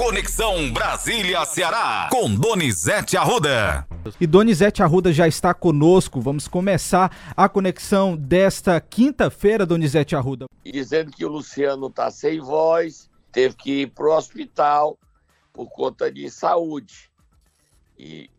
[0.00, 3.86] Conexão Brasília-Ceará, com Donizete Arruda.
[4.18, 6.22] E Donizete Arruda já está conosco.
[6.22, 10.46] Vamos começar a conexão desta quinta-feira, Donizete Arruda.
[10.64, 14.98] Dizendo que o Luciano está sem voz, teve que ir para o hospital
[15.52, 17.10] por conta de saúde.
[17.98, 18.30] E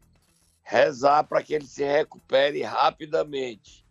[0.64, 3.86] rezar para que ele se recupere rapidamente.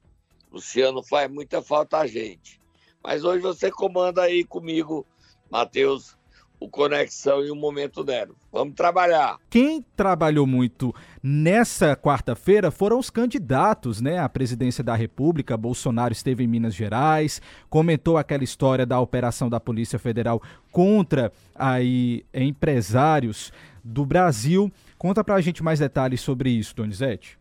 [0.51, 2.61] Luciano faz muita falta a gente.
[3.01, 5.07] Mas hoje você comanda aí comigo,
[5.49, 6.19] Matheus,
[6.61, 8.37] o Conexão e o Momento Nero.
[8.53, 9.39] Vamos trabalhar.
[9.49, 15.57] Quem trabalhou muito nessa quarta-feira foram os candidatos né, à presidência da República.
[15.57, 17.41] Bolsonaro esteve em Minas Gerais,
[17.71, 23.51] comentou aquela história da operação da Polícia Federal contra aí, empresários
[23.83, 24.71] do Brasil.
[24.99, 27.39] Conta pra gente mais detalhes sobre isso, Donizete.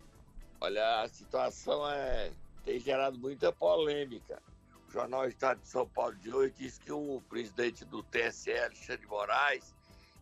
[0.61, 2.31] Olha, a situação é,
[2.65, 4.41] tem gerado muita polêmica.
[4.89, 9.05] O jornal Estado de São Paulo de hoje diz que o presidente do TSE, Alexandre
[9.05, 9.75] Moraes,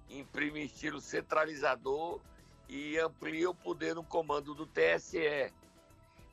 [0.10, 2.20] imprime estilo centralizador
[2.68, 5.54] e amplia o poder no comando do TSE.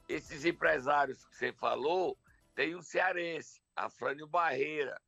[0.08, 2.18] Esses empresários que você falou,
[2.56, 5.00] tem um cearense, Afrânio Barreira.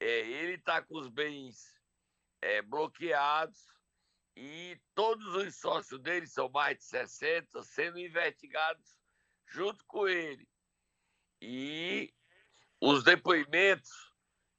[0.00, 1.80] É, ele está com os bens
[2.42, 3.68] é, bloqueados
[4.36, 8.96] e todos os sócios dele, são mais de 60, sendo investigados
[9.46, 10.48] junto com ele.
[11.40, 12.12] E
[12.80, 13.90] os depoimentos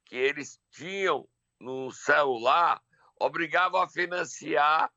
[0.06, 1.28] que eles tinham
[1.60, 2.82] no celular
[3.20, 4.92] obrigavam a financiar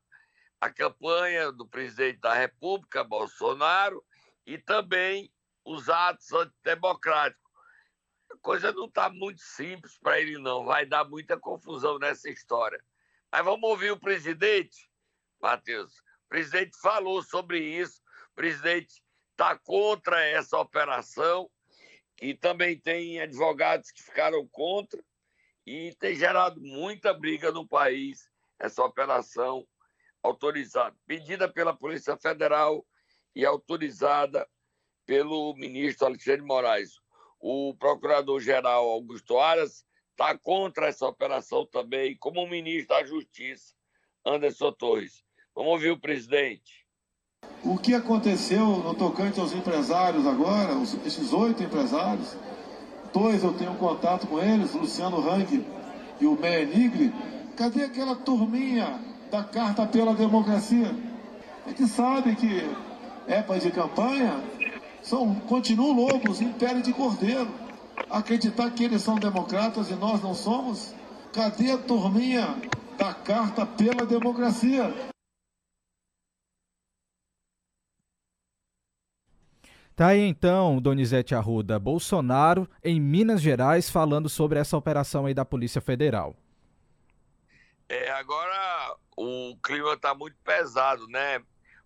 [0.59, 4.03] a campanha do presidente da República, Bolsonaro,
[4.45, 5.31] e também
[5.65, 7.43] os atos antidemocráticos.
[8.31, 10.65] A coisa não está muito simples para ele, não.
[10.65, 12.83] Vai dar muita confusão nessa história.
[13.31, 14.89] Mas vamos ouvir o presidente,
[15.41, 15.99] Matheus.
[15.99, 18.01] O presidente falou sobre isso.
[18.31, 21.49] O presidente está contra essa operação
[22.21, 25.03] e também tem advogados que ficaram contra
[25.65, 29.67] e tem gerado muita briga no país essa operação
[30.21, 32.85] autorizada, pedida pela Polícia Federal
[33.35, 34.47] e autorizada
[35.05, 36.99] pelo ministro Alexandre Moraes.
[37.39, 43.73] O procurador-geral Augusto Aras está contra essa operação também, como o ministro da Justiça,
[44.25, 45.23] Anderson Torres.
[45.53, 46.82] Vamos ouvir o presidente.
[47.63, 52.35] O que aconteceu no tocante aos empresários agora, os, esses oito empresários,
[53.13, 55.65] dois eu tenho contato com eles, Luciano Hang
[56.19, 57.13] e o Meia Nigri,
[57.55, 58.99] cadê aquela turminha
[59.31, 60.93] da Carta pela Democracia?
[61.65, 62.69] A gente sabe que
[63.27, 64.43] épocas de campanha
[65.01, 67.47] são, continuam lobos, império de cordeiro.
[68.09, 70.93] Acreditar que eles são democratas e nós não somos?
[71.31, 72.55] Cadê a turminha
[72.97, 75.12] da Carta pela Democracia?
[79.95, 85.45] Tá aí então, Donizete Arruda, Bolsonaro em Minas Gerais falando sobre essa operação aí da
[85.45, 86.35] Polícia Federal.
[87.87, 91.43] É, agora o clima está muito pesado, né?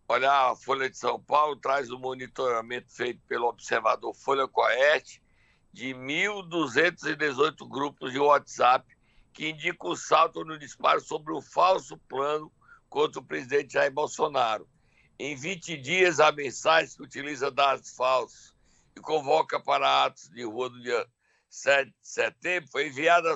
[0.08, 5.22] Olha, a Folha de São Paulo traz o um monitoramento feito pelo observador Folha Coeste
[5.74, 8.88] de 1.218 grupos de WhatsApp
[9.34, 12.50] que indicam o salto no disparo sobre o falso plano
[12.90, 14.66] contra o presidente Jair Bolsonaro.
[15.20, 18.54] Em 20 dias, a mensagem que utiliza dados falsos
[18.96, 21.08] e convoca para atos de rua no dia
[21.50, 23.36] 7 de setembro foi enviada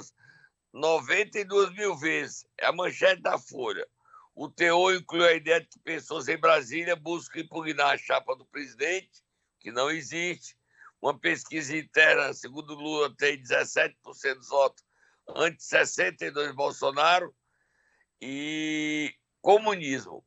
[0.71, 2.45] 92 mil vezes.
[2.55, 3.87] É a manchete da Folha.
[4.35, 8.45] O teor inclui a ideia de que pessoas em Brasília buscam impugnar a chapa do
[8.45, 9.23] presidente,
[9.59, 10.55] que não existe.
[11.01, 13.95] Uma pesquisa interna, segundo Lula, tem 17%
[14.35, 14.83] dos votos
[15.35, 17.33] antes 62 Bolsonaro.
[18.21, 20.23] E comunismo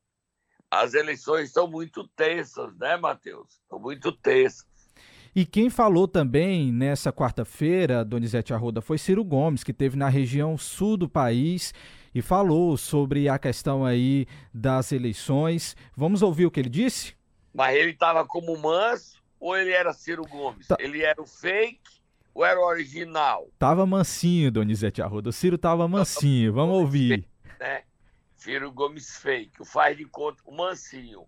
[0.81, 3.47] as eleições estão muito tensas, né, Matheus?
[3.63, 4.65] Estão muito tensas.
[5.35, 10.57] E quem falou também nessa quarta-feira, Donizete Arruda, foi Ciro Gomes, que teve na região
[10.57, 11.73] sul do país
[12.13, 15.75] e falou sobre a questão aí das eleições.
[15.95, 17.15] Vamos ouvir o que ele disse?
[17.53, 20.67] Mas ele estava como manso ou ele era Ciro Gomes?
[20.67, 20.77] Tá.
[20.79, 21.79] Ele era o fake
[22.33, 23.49] ou era o original?
[23.59, 25.29] Tava mansinho, Donizete Arruda.
[25.29, 26.53] O Ciro tava mansinho.
[26.53, 27.27] Vamos ouvir.
[28.45, 31.25] Ciro Gomes fake, o faz de conta, o mansinho.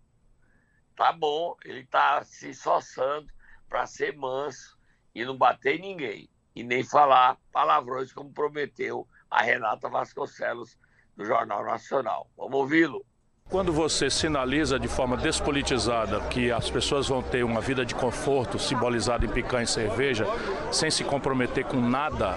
[0.95, 3.25] Tá bom, ele tá se soçando
[3.67, 4.77] para ser manso
[5.15, 6.29] e não bater ninguém.
[6.55, 10.77] E nem falar palavrões como prometeu a Renata Vasconcelos
[11.15, 12.29] do Jornal Nacional.
[12.37, 13.03] Vamos ouvi-lo.
[13.49, 18.59] Quando você sinaliza de forma despolitizada que as pessoas vão ter uma vida de conforto
[18.59, 20.27] simbolizada em picanha e cerveja,
[20.71, 22.35] sem se comprometer com nada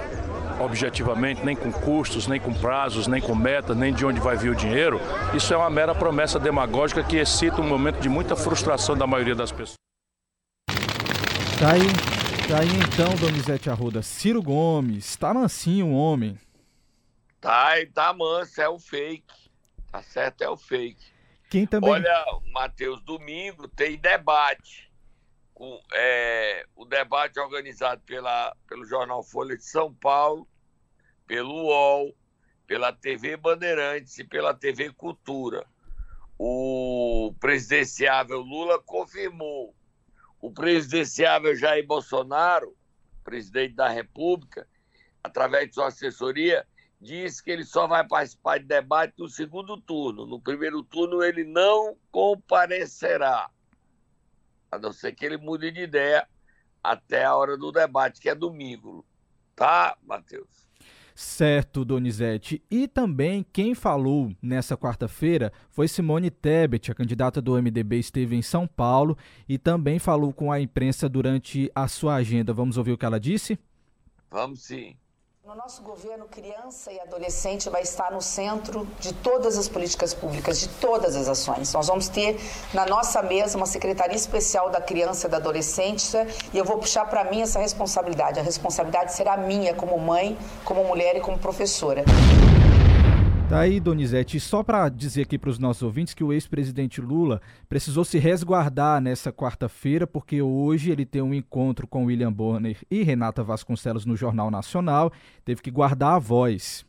[0.61, 4.51] objetivamente, nem com custos, nem com prazos, nem com metas, nem de onde vai vir
[4.51, 5.01] o dinheiro,
[5.35, 9.35] isso é uma mera promessa demagógica que excita um momento de muita frustração da maioria
[9.35, 9.75] das pessoas.
[11.59, 11.87] Tá aí,
[12.49, 14.03] tá aí então, Donizete Arruda.
[14.03, 16.39] Ciro Gomes, tá mansinho o homem.
[17.41, 19.51] Tá, tá manso, é o fake.
[19.91, 21.03] Tá certo, é o fake.
[21.49, 21.91] Quem também...
[21.91, 24.90] Olha, Matheus, domingo tem debate.
[25.61, 30.49] Com, é, o debate organizado pela, pelo Jornal Folha de São Paulo,
[31.27, 32.17] pelo UOL,
[32.67, 35.67] pela TV Bandeirantes e pela TV Cultura.
[36.39, 39.75] O presidenciável Lula confirmou.
[40.41, 42.75] O presidenciável Jair Bolsonaro,
[43.23, 44.67] presidente da República,
[45.23, 46.67] através de sua assessoria,
[46.99, 50.25] disse que ele só vai participar de debate no segundo turno.
[50.25, 53.51] No primeiro turno, ele não comparecerá,
[54.71, 56.27] a não ser que ele mude de ideia
[56.83, 59.05] até a hora do debate, que é domingo.
[59.55, 60.69] Tá, Matheus?
[61.15, 62.63] Certo, Donizete.
[62.71, 68.41] E também quem falou nessa quarta-feira foi Simone Tebet, a candidata do MDB esteve em
[68.41, 72.55] São Paulo e também falou com a imprensa durante a sua agenda.
[72.55, 73.59] Vamos ouvir o que ela disse?
[74.31, 74.97] Vamos sim.
[75.43, 80.61] No nosso governo, criança e adolescente vai estar no centro de todas as políticas públicas,
[80.61, 81.73] de todas as ações.
[81.73, 82.39] Nós vamos ter
[82.75, 87.07] na nossa mesa uma secretaria especial da criança e da adolescência e eu vou puxar
[87.07, 88.39] para mim essa responsabilidade.
[88.39, 92.05] A responsabilidade será minha como mãe, como mulher e como professora.
[93.51, 94.39] Tá aí, Donizete.
[94.39, 99.01] Só para dizer aqui para os nossos ouvintes que o ex-presidente Lula precisou se resguardar
[99.01, 104.17] nessa quarta-feira, porque hoje ele tem um encontro com William Bonner e Renata Vasconcelos no
[104.17, 105.13] Jornal Nacional.
[105.45, 106.87] Teve que guardar a voz.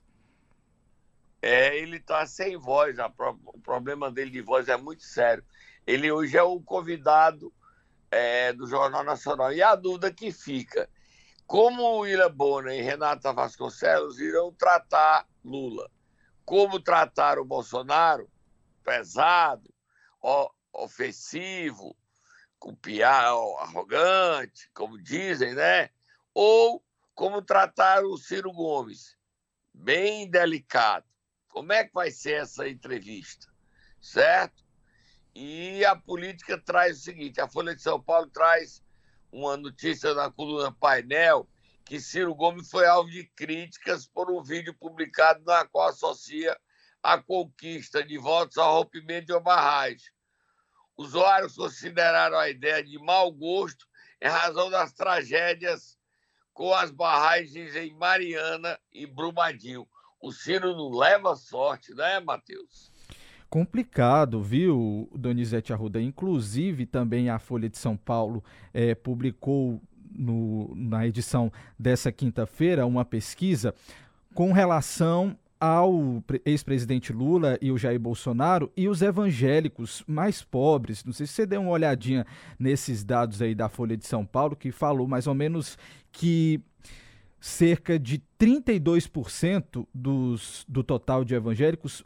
[1.42, 2.96] É, ele está sem voz.
[3.00, 5.44] O problema dele de voz é muito sério.
[5.88, 7.52] Ele hoje é o convidado
[8.12, 9.52] é, do Jornal Nacional.
[9.52, 10.88] E a dúvida que fica:
[11.48, 15.90] como William Bonner e Renata Vasconcelos irão tratar Lula?
[16.51, 18.30] Como tratar o Bolsonaro,
[18.83, 19.74] pesado,
[20.74, 21.95] ofensivo,
[22.59, 25.89] copiar, arrogante, como dizem, né?
[26.33, 26.83] Ou
[27.15, 29.18] como tratar o Ciro Gomes,
[29.74, 31.06] bem delicado.
[31.48, 33.48] Como é que vai ser essa entrevista?
[34.01, 34.62] Certo?
[35.33, 38.83] E a política traz o seguinte: a Folha de São Paulo traz
[39.31, 41.48] uma notícia na coluna Painel
[41.92, 46.58] que Ciro Gomes foi alvo de críticas por um vídeo publicado na qual associa
[47.04, 50.10] a conquista de votos ao rompimento de uma barragem.
[50.96, 53.86] Usuários consideraram a ideia de mau gosto
[54.22, 55.98] em razão das tragédias
[56.54, 59.86] com as barragens em Mariana e Brumadinho.
[60.22, 62.90] O Ciro não leva sorte, né, Matheus?
[63.52, 66.02] complicado, viu, Donizete Arruda?
[66.02, 68.42] Inclusive, também a Folha de São Paulo
[68.74, 69.82] é, publicou
[70.22, 73.74] no, na edição dessa quinta-feira uma pesquisa
[74.34, 81.06] com relação ao ex-presidente Lula e o Jair Bolsonaro e os evangélicos mais pobres.
[81.06, 82.26] Não sei se você deu uma olhadinha
[82.58, 85.78] nesses dados aí da Folha de São Paulo, que falou mais ou menos
[86.12, 86.60] que
[87.40, 92.04] cerca de 32% dos, do total de evangélicos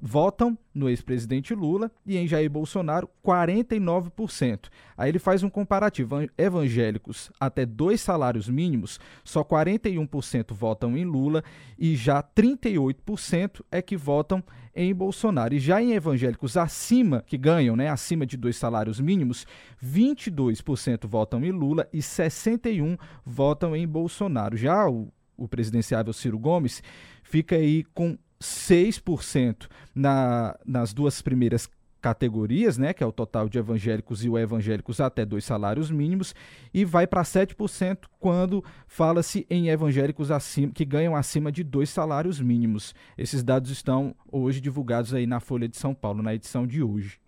[0.00, 4.68] votam no ex-presidente Lula e em Jair Bolsonaro 49%.
[4.96, 6.14] Aí ele faz um comparativo.
[6.38, 11.42] Evangélicos até dois salários mínimos, só 41% votam em Lula
[11.76, 14.44] e já 38% é que votam
[14.76, 15.54] em Bolsonaro.
[15.54, 19.44] E já em evangélicos acima, que ganham, né, acima de dois salários mínimos,
[19.84, 22.96] 22% votam em Lula e 61%
[23.26, 24.56] votam em Bolsonaro.
[24.56, 26.82] Já o o presidenciável Ciro Gomes,
[27.22, 31.68] fica aí com 6% na, nas duas primeiras
[32.04, 36.34] categorias, né, que é o total de evangélicos e o evangélicos até dois salários mínimos,
[36.72, 42.38] e vai para 7% quando fala-se em evangélicos acima, que ganham acima de dois salários
[42.38, 42.94] mínimos.
[43.16, 47.18] Esses dados estão hoje divulgados aí na Folha de São Paulo, na edição de hoje.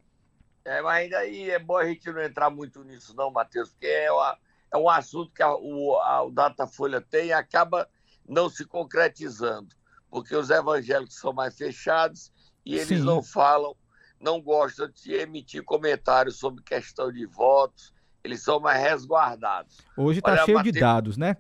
[0.63, 3.87] É, mas ainda aí é bom a gente não entrar muito nisso não, Matheus, porque
[3.87, 4.37] é, uma,
[4.75, 7.89] é um assunto que a, o, a, o Datafolha tem e acaba
[8.29, 9.75] não se concretizando,
[10.11, 12.33] porque os evangélicos são mais fechados
[12.65, 13.05] e eles Sim.
[13.05, 13.77] não falam,
[14.21, 19.79] não gostam de emitir comentários sobre questão de votos, eles são mais resguardados.
[19.97, 21.37] Hoje está cheio Mateus, de dados, né?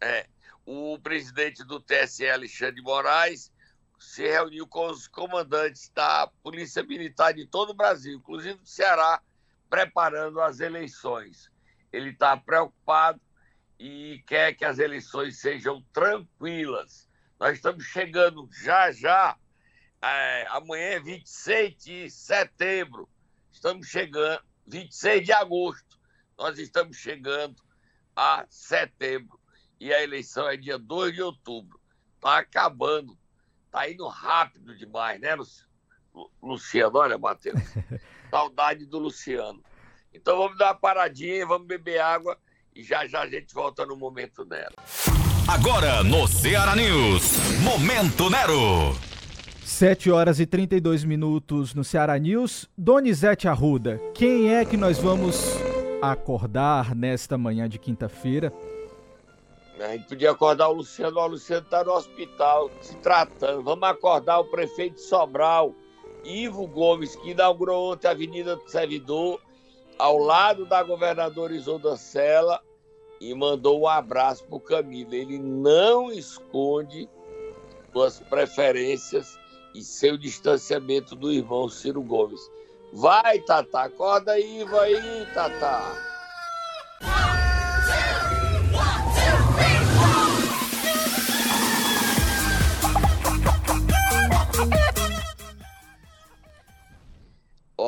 [0.00, 0.26] É.
[0.64, 3.52] O presidente do TSE, Alexandre de Moraes,
[3.98, 9.20] se reuniu com os comandantes da Polícia Militar de todo o Brasil, inclusive do Ceará,
[9.68, 11.50] preparando as eleições.
[11.92, 13.20] Ele está preocupado
[13.84, 17.08] e quer que as eleições sejam tranquilas.
[17.40, 19.36] Nós estamos chegando já já,
[20.00, 23.08] é, amanhã é 26 de setembro,
[23.50, 25.98] estamos chegando, 26 de agosto,
[26.38, 27.60] nós estamos chegando
[28.14, 29.40] a setembro
[29.80, 31.80] e a eleição é dia 2 de outubro.
[32.14, 33.18] Está acabando,
[33.66, 35.36] está indo rápido demais, né,
[36.40, 36.98] Luciano?
[36.98, 37.60] Olha, Matheus,
[38.30, 39.60] saudade do Luciano.
[40.14, 42.38] Então vamos dar uma paradinha, vamos beber água
[42.74, 44.74] e já já a gente volta no momento dela.
[45.46, 48.96] Agora no Ceará News, Momento Nero.
[49.64, 52.68] 7 horas e 32 minutos no Ceará News.
[52.76, 55.36] Donizete Arruda, quem é que nós vamos
[56.00, 58.52] acordar nesta manhã de quinta-feira?
[59.80, 63.62] A gente podia acordar o Luciano, o Luciano está no hospital se tratando.
[63.62, 65.74] Vamos acordar o prefeito de Sobral,
[66.24, 69.40] Ivo Gomes, que inaugurou ontem a Avenida do Servidor,
[70.02, 72.60] ao lado da governadora Isolda Sela,
[73.20, 75.14] e mandou um abraço para o Camilo.
[75.14, 77.08] Ele não esconde
[77.92, 79.38] suas preferências
[79.72, 82.40] e seu distanciamento do irmão Ciro Gomes.
[82.92, 85.96] Vai, Tata, acorda aí, vai aí, Tata.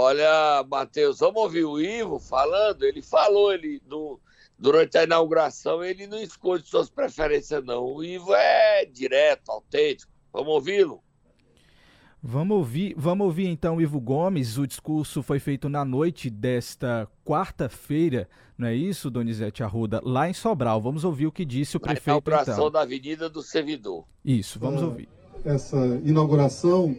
[0.04, 2.82] Olha, Matheus, vamos ouvir o Ivo falando.
[2.82, 4.20] Ele falou, ele do,
[4.58, 7.82] durante a inauguração, ele não esconde suas preferências, não.
[7.86, 10.12] O Ivo é direto, autêntico.
[10.30, 11.02] Vamos ouvi-lo?
[12.22, 14.58] Vamos ouvir, vamos ouvir então o Ivo Gomes.
[14.58, 20.34] O discurso foi feito na noite desta quarta-feira, não é isso, Donizete Arruda, lá em
[20.34, 20.82] Sobral.
[20.82, 22.08] Vamos ouvir o que disse o prefeito.
[22.10, 22.70] A inauguração então.
[22.70, 24.04] da Avenida do Servidor.
[24.22, 25.08] Isso, vamos ah, ouvir.
[25.46, 26.94] Essa inauguração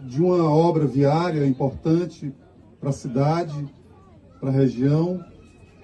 [0.00, 2.32] de uma obra viária importante
[2.80, 3.68] para a cidade,
[4.40, 5.24] para a região,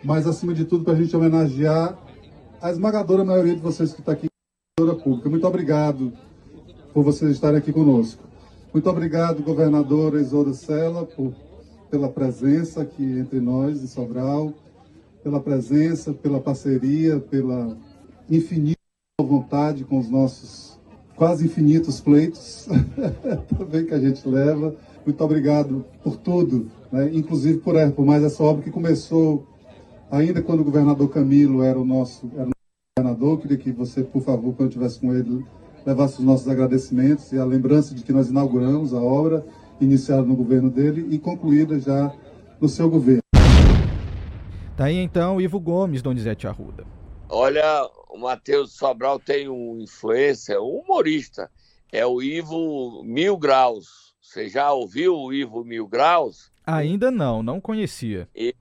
[0.02, 1.99] mas acima de tudo para a gente homenagear
[2.61, 4.28] a esmagadora maioria de vocês que está aqui
[5.02, 5.28] pública.
[5.28, 6.12] Muito obrigado
[6.92, 8.23] por vocês estarem aqui conosco.
[8.73, 11.33] Muito obrigado, governadora Isolda Sela, por,
[11.90, 14.52] pela presença aqui entre nós em Sobral,
[15.23, 17.76] pela presença, pela parceria, pela
[18.28, 18.75] infinita
[19.21, 20.74] vontade com os nossos
[21.16, 22.68] quase infinitos pleitos
[23.56, 24.75] também que a gente leva.
[25.04, 27.11] Muito obrigado por tudo, né?
[27.12, 29.47] inclusive por, por mais essa obra que começou
[30.11, 33.40] ainda quando o governador Camilo era o nosso, era o nosso governador.
[33.40, 35.44] Queria que você, por favor, quando estivesse com ele,
[35.85, 39.44] levasse os nossos agradecimentos e a lembrança de que nós inauguramos a obra,
[39.80, 42.12] iniciada no governo dele e concluída já
[42.61, 43.21] no seu governo.
[44.76, 46.85] Tá aí então Ivo Gomes, Donizete Arruda.
[47.36, 51.50] Olha, o Matheus Sobral tem um influência, um humorista,
[51.90, 54.14] é o Ivo Mil Graus.
[54.22, 56.52] Você já ouviu o Ivo Mil Graus?
[56.64, 58.28] Ainda não, não conhecia.
[58.32, 58.54] Ele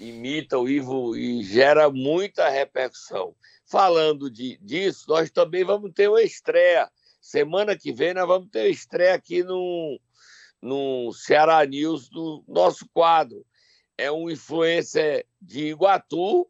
[0.00, 3.34] imita o Ivo e gera muita repercussão
[3.66, 6.90] falando de, disso, nós também vamos ter uma estreia.
[7.20, 10.00] Semana que vem nós vamos ter uma estreia aqui no,
[10.62, 13.44] no Ceará News do nosso quadro.
[13.98, 16.48] É um influencer de Iguatu,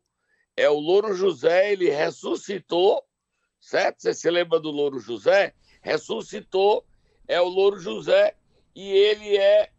[0.60, 3.02] é o Louro José, ele ressuscitou,
[3.60, 4.02] certo?
[4.02, 5.54] Você se lembra do Louro José?
[5.80, 6.84] Ressuscitou,
[7.26, 8.34] é o Louro José,
[8.74, 9.70] e ele é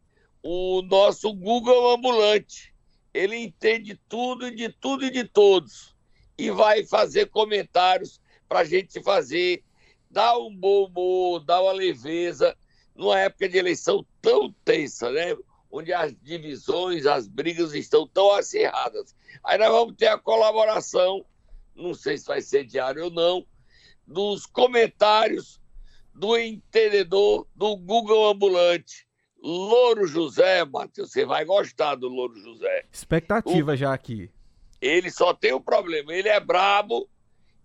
[0.42, 2.74] o nosso Google ambulante.
[3.14, 5.98] Ele entende tudo, de tudo e de todos
[6.40, 9.62] e vai fazer comentários para a gente fazer,
[10.10, 12.58] dar um bom humor, dar uma leveza,
[12.96, 15.36] numa época de eleição tão tensa, né?
[15.72, 19.16] Onde as divisões, as brigas estão tão acirradas.
[19.44, 21.26] Aí nós vamos ter a colaboração,
[21.76, 23.46] não sei se vai ser diário ou não,
[24.06, 25.62] dos comentários
[26.14, 29.08] do entendedor do Google Ambulante.
[29.42, 32.86] Louro José, Matheus, você vai gostar do Louro José.
[32.92, 33.76] Expectativa o...
[33.76, 34.30] já aqui.
[34.82, 37.10] Ele só tem um problema, ele é brabo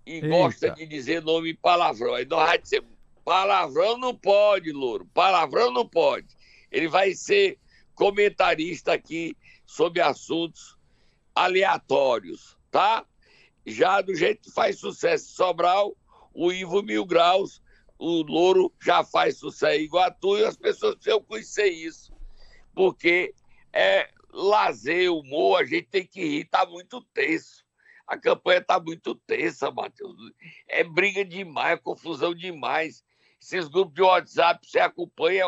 [0.06, 0.28] e Eita.
[0.28, 2.14] gosta de dizer nome palavrão.
[2.14, 2.84] Aí nós vamos dizer,
[3.24, 6.28] palavrão não pode, Louro, palavrão não pode.
[6.70, 7.58] Ele vai ser
[7.94, 9.36] comentarista aqui
[9.66, 10.76] sobre assuntos
[11.34, 13.04] aleatórios, tá?
[13.66, 15.96] Já do jeito que faz sucesso Sobral,
[16.32, 17.62] o Ivo Mil Graus,
[17.98, 22.12] o Louro já faz sucesso em Iguatu e as pessoas precisam conhecer isso,
[22.74, 23.34] porque
[23.72, 27.64] é, lazer, humor, a gente tem que rir, tá muito tenso.
[28.06, 30.14] A campanha tá muito tensa, Matheus.
[30.68, 33.02] É briga demais, é confusão demais.
[33.40, 35.46] Esses grupos de WhatsApp você acompanha,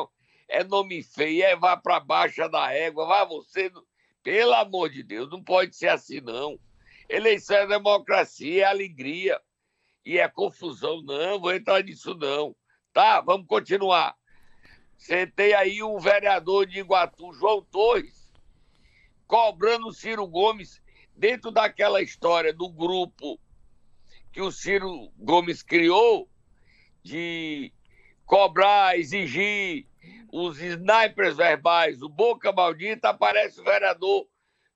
[0.49, 3.71] é nome feio, é vá para baixo da égua, vá você.
[4.23, 6.59] Pelo amor de Deus, não pode ser assim, não.
[7.09, 9.41] Eleição é democracia, é alegria.
[10.05, 12.55] E é confusão, não, vou entrar nisso, não.
[12.93, 14.15] Tá, vamos continuar.
[14.97, 18.33] Sentei aí um vereador de Iguatu, João Torres,
[19.27, 20.81] cobrando o Ciro Gomes
[21.15, 23.39] dentro daquela história do grupo
[24.33, 26.29] que o Ciro Gomes criou
[27.03, 27.73] de
[28.25, 29.87] cobrar, exigir
[30.33, 34.27] os snipers verbais, o Boca Maldita, aparece o vereador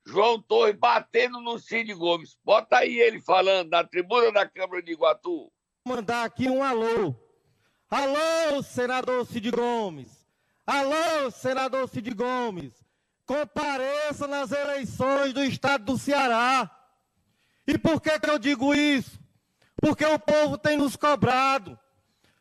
[0.06, 2.36] João Torres batendo no Cid Gomes.
[2.44, 5.50] Bota aí ele falando na tribuna da Câmara de Iguatu.
[5.84, 7.14] Vou mandar aqui um alô.
[7.90, 10.26] Alô, senador Cid Gomes.
[10.66, 12.80] Alô, senador Cid Gomes
[13.26, 16.68] compareça nas eleições do estado do Ceará.
[17.64, 19.20] E por que, que eu digo isso?
[19.80, 21.78] porque o povo tem nos cobrado.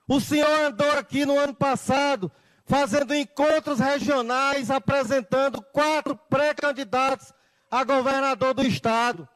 [0.08, 2.32] O senhor andou aqui no ano passado
[2.70, 7.34] fazendo encontros regionais, apresentando quatro pré-candidatos
[7.70, 9.28] a governador do estado,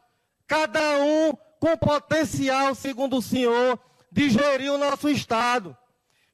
[0.46, 3.80] cada um com potencial, segundo o senhor,
[4.12, 5.76] de gerir o nosso estado.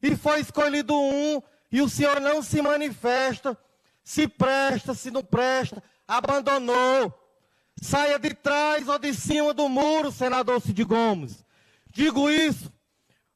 [0.01, 1.41] E foi escolhido um,
[1.71, 3.57] e o senhor não se manifesta,
[4.03, 7.13] se presta, se não presta, abandonou.
[7.81, 11.45] Saia de trás ou de cima do muro, senador Cid Gomes.
[11.93, 12.69] Digo isso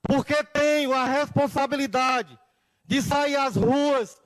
[0.01, 2.37] porque tenho a responsabilidade
[2.85, 4.21] de sair às ruas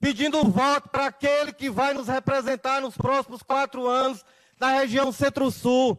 [0.00, 4.24] pedindo voto para aquele que vai nos representar nos próximos quatro anos
[4.58, 5.98] na região Centro-Sul.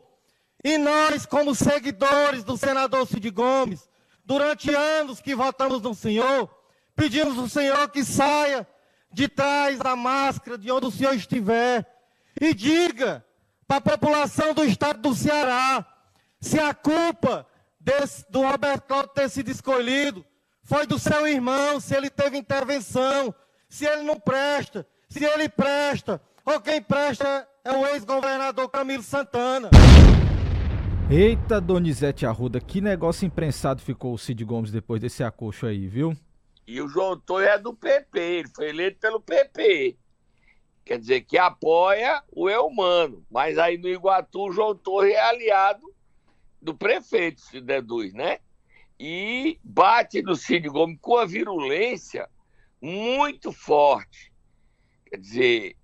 [0.63, 3.87] E nós, como seguidores do senador Cid Gomes,
[4.25, 6.49] durante anos que votamos no senhor,
[6.95, 8.67] pedimos ao senhor que saia
[9.11, 11.85] de trás da máscara de onde o senhor estiver
[12.39, 13.25] e diga
[13.67, 15.85] para a população do estado do Ceará
[16.39, 17.47] se a culpa
[17.79, 20.25] desse, do Roberto Cláudio ter sido escolhido
[20.71, 23.35] foi do seu irmão, se ele teve intervenção,
[23.67, 29.69] se ele não presta, se ele presta, ou quem presta é o ex-governador Camilo Santana.
[31.09, 36.15] Eita, Donizete Arruda, que negócio imprensado ficou o Cid Gomes depois desse acocho aí, viu?
[36.65, 39.97] E o João Torre é do PP, ele foi eleito pelo PP.
[40.85, 43.25] Quer dizer, que apoia o Elmano.
[43.29, 45.83] Mas aí no Iguatu, o João Torre é aliado
[46.61, 48.39] do prefeito, se deduz, né?
[49.03, 52.29] E bate no Cid Gomes com a virulência
[52.79, 54.31] muito forte.
[55.07, 55.77] Quer dizer,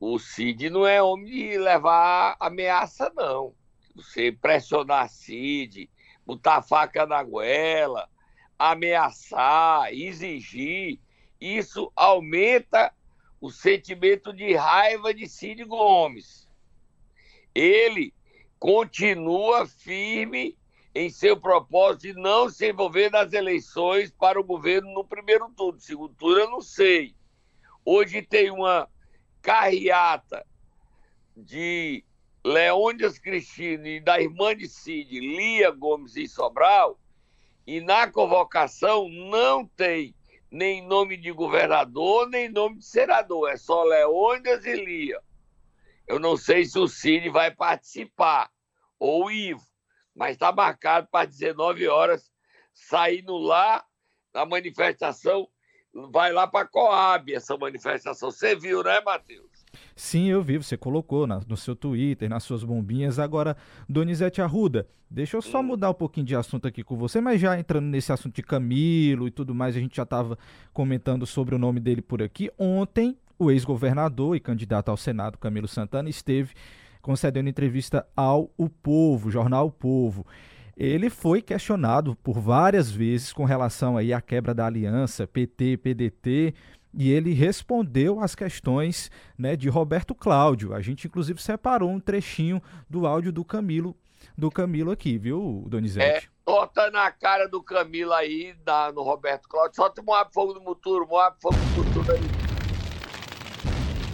[0.00, 3.54] o Cid não é homem de levar ameaça, não.
[3.94, 5.88] Você pressionar Cid,
[6.26, 8.10] botar a faca na goela,
[8.58, 10.98] ameaçar, exigir,
[11.40, 12.92] isso aumenta
[13.40, 16.48] o sentimento de raiva de Cid Gomes.
[17.54, 18.12] Ele
[18.58, 20.58] continua firme
[20.94, 25.80] em seu propósito de não se envolver nas eleições para o governo no primeiro turno.
[25.80, 27.16] Segundo turno, eu não sei.
[27.84, 28.88] Hoje tem uma
[29.42, 30.46] carreata
[31.36, 32.04] de
[32.44, 36.98] Leônidas Cristina e da irmã de Cid, Lia Gomes e Sobral,
[37.66, 40.14] e na convocação não tem
[40.50, 45.20] nem nome de governador, nem nome de senador, é só Leônidas e Lia.
[46.06, 48.48] Eu não sei se o Cid vai participar,
[48.98, 49.73] ou o Ivo
[50.14, 52.30] mas está marcado para 19 horas,
[52.72, 53.84] saindo lá
[54.32, 55.48] na manifestação,
[56.10, 58.30] vai lá para Coab essa manifestação.
[58.30, 59.64] Você viu, né, Matheus?
[59.94, 63.18] Sim, eu vi, você colocou na, no seu Twitter, nas suas bombinhas.
[63.18, 63.56] Agora,
[63.88, 65.64] Donizete Arruda, deixa eu só hum.
[65.64, 69.28] mudar um pouquinho de assunto aqui com você, mas já entrando nesse assunto de Camilo
[69.28, 70.38] e tudo mais, a gente já estava
[70.72, 72.50] comentando sobre o nome dele por aqui.
[72.58, 76.54] Ontem, o ex-governador e candidato ao Senado, Camilo Santana, esteve
[77.04, 80.26] concedendo entrevista ao O Povo, jornal O Povo.
[80.74, 86.54] Ele foi questionado por várias vezes com relação aí à quebra da aliança PT-PDT
[86.94, 90.72] e ele respondeu às questões né, de Roberto Cláudio.
[90.72, 93.94] A gente inclusive separou um trechinho do áudio do Camilo
[94.36, 96.26] do Camilo aqui, viu, Donizete?
[96.26, 100.54] É, bota na cara do Camilo aí, da, no Roberto Cláudio, solta o Moab Fogo
[100.54, 102.33] do Muturo, Moab Fogo do Muturo aí.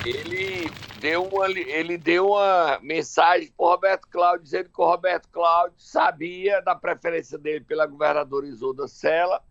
[0.04, 5.28] Ele deu uma, ele deu uma mensagem para o Roberto Cláudio, dizendo que o Roberto
[5.28, 9.42] Cláudio sabia da preferência dele pela governadora Isolda Sela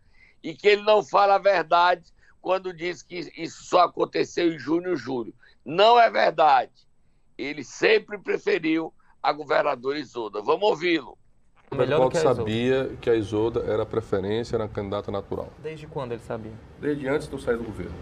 [0.42, 4.94] e que ele não fala a verdade quando diz que isso só aconteceu em junho
[4.94, 5.36] e julho.
[5.64, 6.72] Não é verdade.
[7.38, 10.42] Ele sempre preferiu a governadora Isolda.
[10.42, 11.19] Vamos ouvi-lo.
[11.72, 15.50] O Roberto sabia que a Isolda era a preferência, era a candidata natural.
[15.62, 16.52] Desde quando ele sabia?
[16.82, 17.94] Desde antes do sair do governo.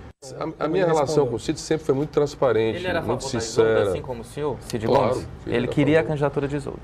[0.60, 3.70] A, a minha relação com o Cid sempre foi muito transparente, ele era muito sincera.
[3.70, 5.28] Isolda, assim como o senhor, Cid claro, Gomes?
[5.46, 6.80] Ele queria a candidatura de Isolda.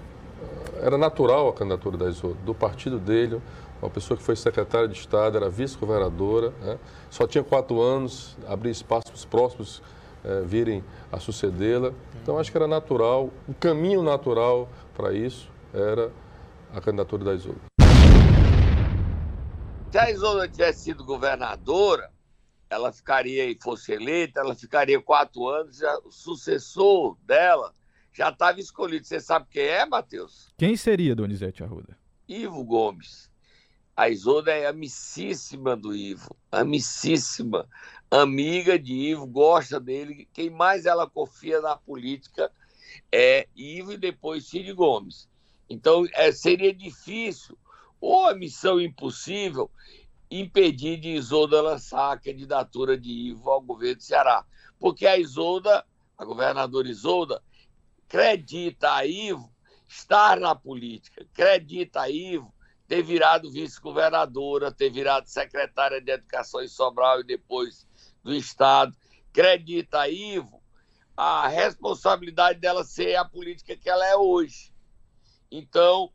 [0.81, 3.41] Era natural a candidatura da Isolda, do partido dele,
[3.81, 6.77] uma pessoa que foi secretária de Estado, era vice-governadora, né?
[7.09, 9.81] só tinha quatro anos, abria espaço para os próximos
[10.23, 11.93] é, virem a sucedê-la.
[12.21, 16.11] Então acho que era natural, o caminho natural para isso era
[16.73, 17.61] a candidatura da Isolda.
[19.91, 22.11] Se a Isolda tivesse sido governadora,
[22.69, 27.73] ela ficaria e fosse eleita, ela ficaria quatro anos, já, o sucessor dela
[28.11, 29.05] já estava escolhido.
[29.05, 30.51] Você sabe quem é, Matheus?
[30.57, 31.95] Quem seria Donizete Arruda?
[32.27, 33.31] Ivo Gomes.
[33.95, 37.69] A Isolda é amicíssima do Ivo, amicíssima,
[38.09, 40.27] amiga de Ivo, gosta dele.
[40.33, 42.51] Quem mais ela confia na política
[43.11, 45.29] é Ivo e depois Cid Gomes.
[45.69, 47.57] Então, é, seria difícil,
[47.99, 49.71] ou a missão impossível,
[50.29, 54.45] impedir de Isolda lançar a candidatura de Ivo ao governo do Ceará.
[54.79, 55.85] Porque a Isolda,
[56.17, 57.41] a governadora Isolda,
[58.07, 59.51] acredita a Ivo
[59.87, 62.53] estar na política, acredita a Ivo
[62.87, 67.87] ter virado vice-governadora, ter virado secretária de Educação em Sobral e depois
[68.23, 68.95] do Estado.
[69.29, 70.61] Acredita a Ivo
[71.15, 74.72] a responsabilidade dela ser a política que ela é hoje.
[75.55, 76.11] Então,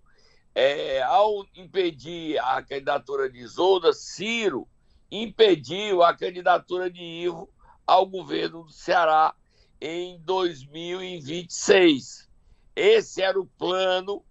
[0.53, 4.67] é, ao impedir a candidatura de Isolda, Ciro
[5.09, 7.49] impediu a candidatura de Ivo
[7.87, 9.33] ao governo do Ceará
[9.81, 12.29] em 2026.
[12.75, 14.25] Esse era o plano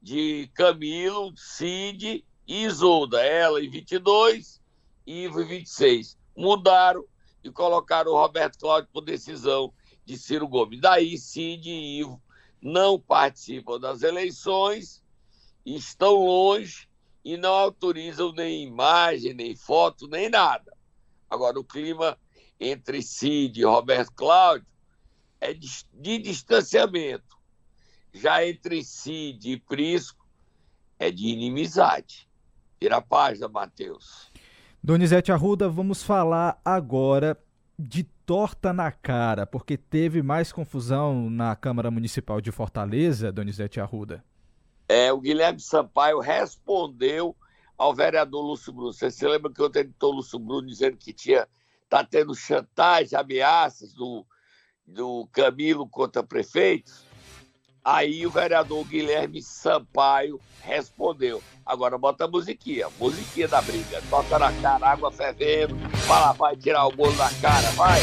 [0.00, 3.20] de Camilo, Cid e Isolda.
[3.20, 4.62] Ela em 22,
[5.04, 6.16] Ivo em 26.
[6.36, 7.04] Mudaram
[7.42, 10.80] e colocaram o Roberto Cláudio por decisão de Ciro Gomes.
[10.80, 12.22] Daí, Cid e Ivo
[12.62, 15.02] não participam das eleições,
[15.66, 16.88] estão longe
[17.24, 20.72] e não autorizam nem imagem, nem foto, nem nada.
[21.28, 22.16] Agora, o clima
[22.60, 24.66] entre Cid e Roberto Cláudio
[25.40, 27.36] é de, de distanciamento.
[28.12, 30.24] Já entre Cid e Prisco
[30.98, 32.28] é de inimizade.
[32.80, 34.30] Vira a página, Matheus.
[34.82, 37.38] Donizete Arruda, vamos falar agora
[37.78, 44.24] de torta na cara, porque teve mais confusão na Câmara Municipal de Fortaleza, Donizete Arruda.
[44.88, 47.36] É, o Guilherme Sampaio respondeu
[47.76, 48.90] ao vereador Lúcio Bruno.
[48.90, 51.46] Você se lembra que ontem editou o Lúcio Bruno dizendo que tinha
[51.90, 54.24] tá tendo chantagem, ameaças do,
[54.86, 57.04] do Camilo contra prefeitos?
[57.84, 61.42] Aí o vereador Guilherme Sampaio respondeu.
[61.66, 64.00] Agora bota a musiquinha, musiquinha da briga.
[64.08, 65.76] Toca na cara, água fervendo.
[66.06, 68.00] Fala, vai tirar o bolo da cara, vai.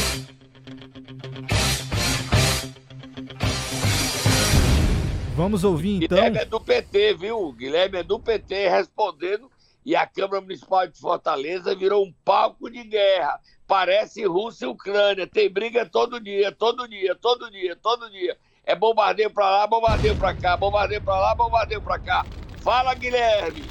[5.34, 6.18] Vamos ouvir então.
[6.18, 7.50] Guilherme é do PT, viu?
[7.52, 9.50] Guilherme é do PT respondendo.
[9.82, 13.40] E a Câmara Municipal de Fortaleza virou um palco de guerra.
[13.66, 15.26] Parece Rússia e Ucrânia.
[15.26, 18.36] Tem briga todo dia, todo dia, todo dia, todo dia.
[18.64, 22.26] É bombardeio para lá, bombardeio para cá, bombardeio para lá, bombardeio para cá.
[22.62, 23.64] Fala, Guilherme.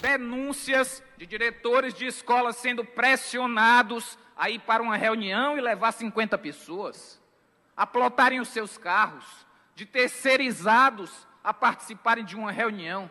[0.00, 6.38] Denúncias de diretores de escolas sendo pressionados a ir para uma reunião e levar 50
[6.38, 7.20] pessoas,
[7.76, 9.24] a plotarem os seus carros,
[9.74, 13.10] de terceirizados a participarem de uma reunião.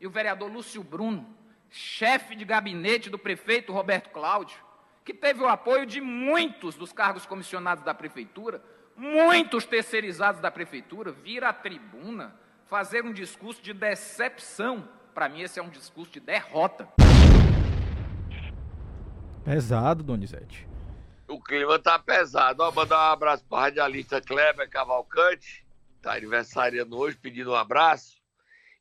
[0.00, 1.26] E o vereador Lúcio Bruno,
[1.68, 4.58] chefe de gabinete do prefeito Roberto Cláudio,
[5.04, 8.62] que teve o apoio de muitos dos cargos comissionados da prefeitura,
[8.96, 12.34] muitos terceirizados da prefeitura, vir à tribuna
[12.66, 14.88] fazer um discurso de decepção.
[15.12, 16.88] Para mim, esse é um discurso de derrota.
[19.44, 20.68] Pesado, Donizete.
[21.26, 22.62] O clima tá pesado.
[22.62, 25.66] Ó, mandar um abraço para a radialista Kleber Cavalcante,
[26.00, 28.20] tá aniversariando hoje, pedindo um abraço.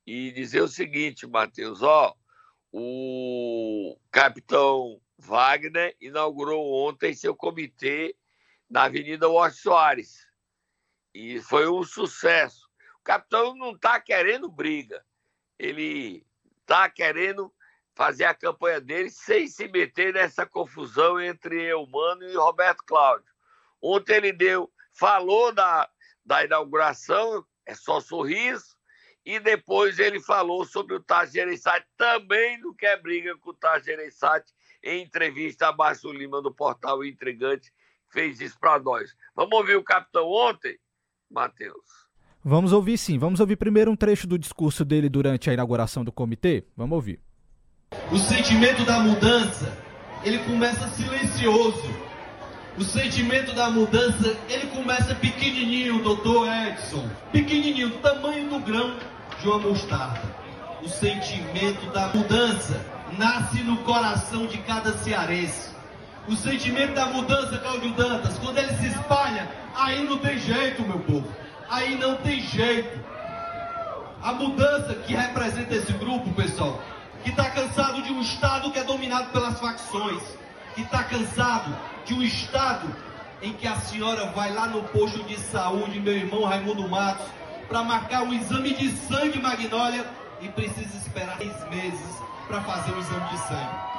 [0.05, 2.15] E dizer o seguinte, Matheus, ó,
[2.71, 8.15] o capitão Wagner inaugurou ontem seu comitê
[8.69, 10.27] na Avenida Washington Soares.
[11.13, 12.69] E foi um sucesso.
[12.99, 15.03] O capitão não está querendo briga.
[15.58, 16.25] Ele
[16.62, 17.53] está querendo
[17.95, 23.29] fazer a campanha dele sem se meter nessa confusão entre Eumano e Roberto Cláudio.
[23.82, 25.89] Ontem ele deu, falou da,
[26.23, 28.77] da inauguração, é só sorriso,
[29.25, 33.86] e depois ele falou sobre o Tarso Gereissati, também não quer briga com o Tarso
[33.86, 34.51] Gereissati,
[34.84, 37.71] em entrevista a Márcio Lima do portal Intrigante,
[38.10, 39.13] fez isso para nós.
[39.36, 40.77] Vamos ouvir o capitão ontem,
[41.29, 42.10] Matheus?
[42.43, 43.17] Vamos ouvir sim.
[43.19, 46.65] Vamos ouvir primeiro um trecho do discurso dele durante a inauguração do comitê.
[46.75, 47.21] Vamos ouvir.
[48.12, 49.77] O sentimento da mudança,
[50.23, 51.84] ele começa silencioso.
[52.77, 55.09] O sentimento da mudança, ele começa
[55.60, 57.10] pequenininho, doutor Edson.
[57.34, 58.95] Pequenininho, do tamanho do grão
[59.41, 60.22] de uma mostarda.
[60.82, 62.86] O sentimento da mudança
[63.17, 65.69] nasce no coração de cada cearense.
[66.30, 71.00] O sentimento da mudança, Cláudio Dantas, quando ele se espalha, aí não tem jeito, meu
[71.00, 71.28] povo.
[71.69, 72.98] Aí não tem jeito.
[74.22, 76.82] A mudança que representa esse grupo, pessoal,
[77.24, 80.24] que está cansado de um Estado que é dominado pelas facções,
[80.74, 82.88] que está cansado de um Estado
[83.41, 87.25] em que a senhora vai lá no posto de saúde, meu irmão Raimundo Matos,
[87.67, 90.06] para marcar um exame de sangue Magnólia
[90.41, 93.89] e precisa esperar seis meses para fazer o exame de sangue.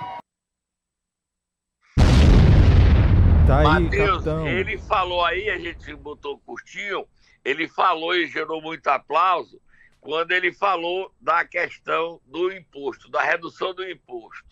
[3.47, 4.47] Tá aí, Matheus, capitão.
[4.47, 7.07] ele falou aí, a gente botou curtinho,
[7.45, 9.61] ele falou e gerou muito aplauso
[10.01, 14.45] quando ele falou da questão do imposto, da redução do imposto.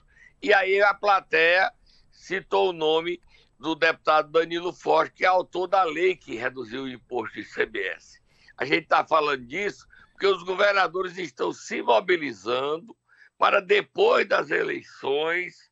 [0.43, 1.71] E aí a plateia
[2.11, 3.21] citou o nome
[3.59, 8.21] do deputado Danilo Forte, que é autor da lei que reduziu o imposto de CBS.
[8.57, 12.97] A gente está falando disso porque os governadores estão se mobilizando
[13.37, 15.71] para depois das eleições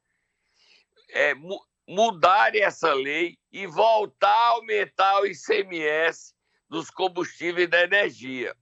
[1.10, 6.34] é, mu mudarem essa lei e voltar a aumentar o ICMS
[6.68, 8.56] dos combustíveis da energia.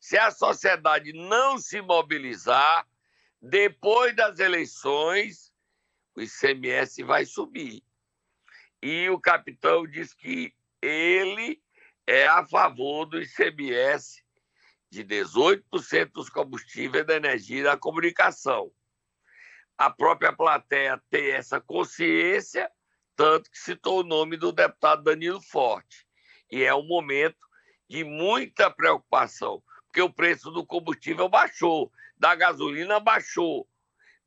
[0.00, 2.88] Se a sociedade não se mobilizar,
[3.40, 5.52] depois das eleições,
[6.16, 7.84] o ICMS vai subir.
[8.82, 11.62] E o capitão diz que ele
[12.06, 14.22] é a favor do ICMS
[14.90, 18.72] de 18% dos combustíveis da energia e da comunicação.
[19.78, 22.70] A própria plateia tem essa consciência,
[23.14, 26.06] tanto que citou o nome do deputado Danilo Forte.
[26.50, 27.48] E é um momento
[27.88, 33.68] de muita preocupação, porque o preço do combustível baixou, da gasolina baixou.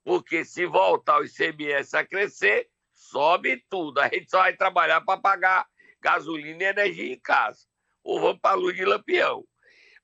[0.03, 2.69] Porque se voltar o ICMS a crescer,
[3.09, 3.99] sobe tudo.
[3.99, 5.65] A gente só vai trabalhar para pagar
[6.01, 7.59] gasolina e energia em casa.
[8.03, 9.43] Ou vamos para a luz de lampião.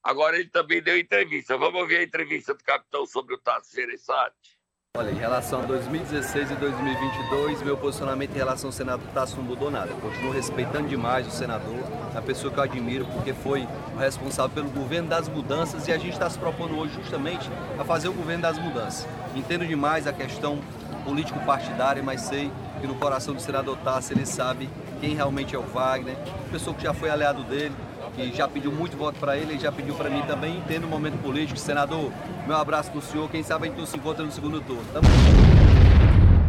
[0.03, 1.57] Agora ele também deu entrevista.
[1.57, 4.59] Vamos ouvir a entrevista do capitão sobre o Tasso Gereissati.
[4.97, 9.43] Olha, em relação a 2016 e 2022, meu posicionamento em relação ao Senado Tasso não
[9.43, 9.91] mudou nada.
[9.91, 11.83] Eu continuo respeitando demais o senador,
[12.15, 15.97] a pessoa que eu admiro, porque foi o responsável pelo governo das mudanças e a
[15.97, 19.07] gente está se propondo hoje justamente a fazer o governo das mudanças.
[19.35, 20.59] Entendo demais a questão
[20.99, 25.63] político-partidária, mas sei que no coração do senador Tasso ele sabe quem realmente é o
[25.63, 26.15] Wagner,
[26.51, 27.73] pessoa que já foi aliado dele,
[28.15, 30.57] que já pediu muito voto para ele e já pediu para mim também.
[30.57, 31.57] Entendo o momento político.
[31.57, 32.11] Senador,
[32.45, 33.29] meu abraço para o senhor.
[33.29, 34.83] Quem sabe a gente não se encontra no segundo turno.
[34.91, 35.07] Tamo.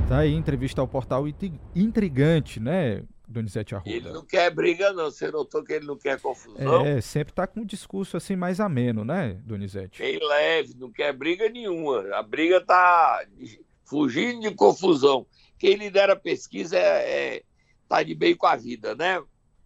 [0.08, 1.24] Tá aí, entrevista ao portal
[1.76, 3.90] Intrigante, né, Donizete Arruda?
[3.90, 5.04] Ele não quer briga, não.
[5.04, 6.84] Você notou que ele não quer confusão?
[6.84, 10.02] É, sempre tá com um discurso assim mais ameno, né, Donizete?
[10.02, 12.12] Bem leve, não quer briga nenhuma.
[12.16, 13.24] A briga tá
[13.90, 15.26] fugindo de confusão.
[15.58, 17.42] Quem lidera a pesquisa é, é
[17.88, 19.20] tá de bem com a vida, né?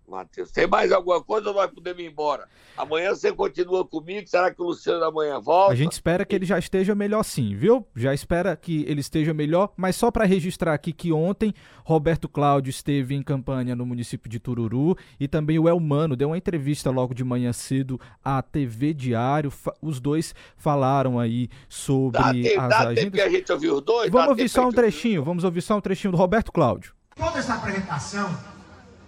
[0.09, 0.51] Matheus.
[0.51, 2.49] Tem mais alguma coisa ou nós podemos ir embora?
[2.77, 4.27] Amanhã você continua comigo?
[4.29, 5.73] Será que o Luciano amanhã volta?
[5.73, 7.87] A gente espera que ele já esteja melhor sim, viu?
[7.95, 12.71] Já espera que ele esteja melhor, mas só para registrar aqui que ontem Roberto Cláudio
[12.71, 17.15] esteve em campanha no município de Tururu e também o Elmano deu uma entrevista logo
[17.15, 19.53] de manhã cedo à TV Diário.
[19.81, 23.05] Os dois falaram aí sobre dá tempo, as dá agendas.
[23.05, 24.11] Tempo que a gente ouviu os dois?
[24.11, 26.95] Vamos ouvir só um trechinho, vamos ouvir só um trechinho do Roberto Cláudio.
[27.17, 28.54] Toda essa apresentação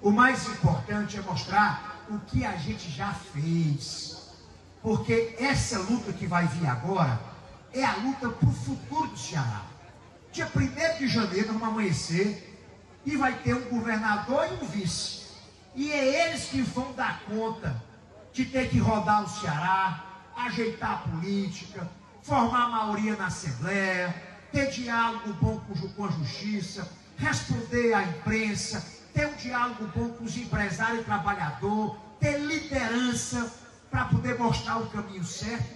[0.06, 4.36] o mais importante é mostrar o que a gente já fez.
[4.80, 7.20] Porque essa luta que vai vir agora
[7.72, 9.62] é a luta para o futuro do Ceará.
[10.30, 12.56] Dia 1 de janeiro, vamos amanhecer,
[13.04, 15.22] e vai ter um governador e um vice.
[15.74, 17.82] E é eles que vão dar conta
[18.32, 20.04] de ter que rodar o Ceará,
[20.36, 21.90] ajeitar a política,
[22.22, 24.14] formar a maioria na Assembleia,
[24.52, 25.60] ter diálogo bom
[25.96, 26.88] com a justiça,
[27.18, 33.50] responder à imprensa, ter um diálogo bom com os empresários e trabalhador, ter liderança
[33.90, 35.74] para poder mostrar o caminho certo.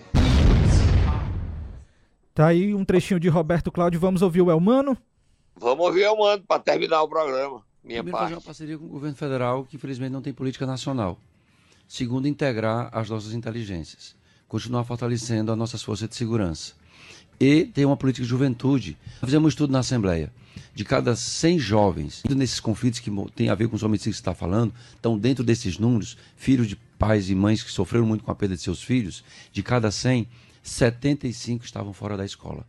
[2.35, 3.99] Tá aí um trechinho de Roberto Cláudio.
[3.99, 4.97] Vamos ouvir o Elmano?
[5.57, 7.63] Vamos ouvir o Elmano para terminar o programa.
[7.83, 8.25] Minha Primeiro, parte.
[8.25, 11.19] fazer uma parceria com o governo federal, que infelizmente não tem política nacional.
[11.89, 14.15] Segundo, integrar as nossas inteligências.
[14.47, 16.75] Continuar fortalecendo as nossas forças de segurança.
[17.41, 18.99] E ter uma política de juventude.
[19.25, 20.31] Fizemos um estudo na Assembleia
[20.75, 24.35] de cada 100 jovens nesses conflitos que tem a ver com os homicídios que está
[24.35, 28.35] falando, estão dentro desses números, filhos de pais e mães que sofreram muito com a
[28.35, 30.29] perda de seus filhos, de cada 100,
[30.63, 32.67] 75 estavam fora da escola.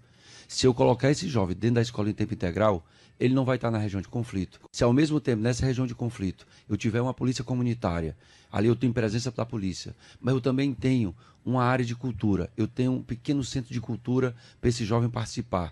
[0.48, 2.86] Se eu colocar esse jovem dentro da escola em tempo integral,
[3.22, 4.60] ele não vai estar na região de conflito.
[4.72, 8.18] Se ao mesmo tempo, nessa região de conflito, eu tiver uma polícia comunitária,
[8.52, 12.68] ali eu tenho presença da polícia, mas eu também tenho uma área de cultura, eu
[12.68, 15.70] tenho um pequeno centro de cultura para esse jovem participar.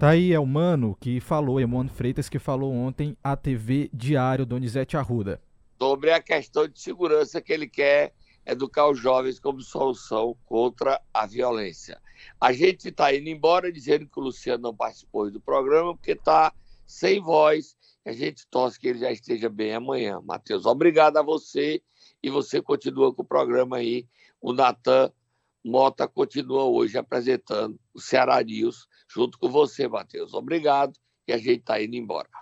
[0.00, 3.36] Tá aí, é o Mano que falou, é o Mano Freitas que falou ontem à
[3.36, 5.40] TV Diário Donizete Arruda.
[5.80, 8.12] Sobre a questão de segurança que ele quer
[8.44, 12.00] educar os jovens como solução contra a violência.
[12.40, 16.52] A gente está indo embora dizendo que o Luciano não participou do programa porque está
[16.86, 17.76] sem voz.
[18.04, 20.20] A gente torce que ele já esteja bem amanhã.
[20.24, 21.82] Matheus, obrigado a você
[22.22, 24.06] e você continua com o programa aí.
[24.40, 25.12] O Natan
[25.64, 30.32] Mota continua hoje apresentando o Ceará News junto com você, Matheus.
[30.32, 30.92] Obrigado
[31.26, 32.36] e a gente está indo embora.